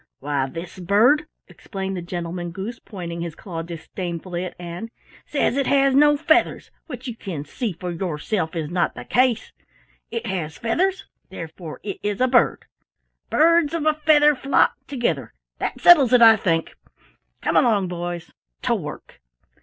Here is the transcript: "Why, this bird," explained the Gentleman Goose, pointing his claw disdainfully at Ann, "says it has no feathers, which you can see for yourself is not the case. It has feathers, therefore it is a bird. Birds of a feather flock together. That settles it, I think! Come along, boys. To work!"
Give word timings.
"Why, 0.19 0.47
this 0.49 0.79
bird," 0.79 1.27
explained 1.47 1.95
the 1.95 2.01
Gentleman 2.01 2.49
Goose, 2.49 2.79
pointing 2.79 3.21
his 3.21 3.35
claw 3.35 3.61
disdainfully 3.61 4.43
at 4.43 4.59
Ann, 4.59 4.89
"says 5.27 5.55
it 5.57 5.67
has 5.67 5.93
no 5.93 6.17
feathers, 6.17 6.71
which 6.87 7.07
you 7.07 7.15
can 7.15 7.45
see 7.45 7.73
for 7.73 7.91
yourself 7.91 8.55
is 8.55 8.71
not 8.71 8.95
the 8.95 9.05
case. 9.05 9.51
It 10.09 10.25
has 10.25 10.57
feathers, 10.57 11.05
therefore 11.29 11.81
it 11.83 11.99
is 12.01 12.19
a 12.19 12.27
bird. 12.27 12.65
Birds 13.29 13.75
of 13.75 13.85
a 13.85 13.93
feather 13.93 14.33
flock 14.33 14.73
together. 14.87 15.35
That 15.59 15.79
settles 15.79 16.13
it, 16.13 16.21
I 16.23 16.35
think! 16.35 16.73
Come 17.43 17.55
along, 17.55 17.87
boys. 17.89 18.31
To 18.63 18.73
work!" 18.73 19.21